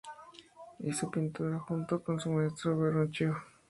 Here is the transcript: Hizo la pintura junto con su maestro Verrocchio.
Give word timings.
Hizo 0.79 1.05
la 1.05 1.11
pintura 1.11 1.59
junto 1.59 2.03
con 2.03 2.19
su 2.19 2.31
maestro 2.31 2.75
Verrocchio. 2.75 3.37